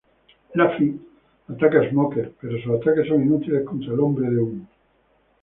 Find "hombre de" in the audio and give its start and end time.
3.99-4.37